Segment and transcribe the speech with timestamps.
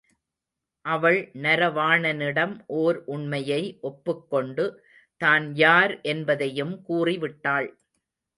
[0.85, 4.65] அவள் நரவாணனிடம் ஓர் உண்மையை ஒப்புக்கொண்டு
[5.21, 7.69] தான் யார் என்பதையும் கூறிவிட்டாள்.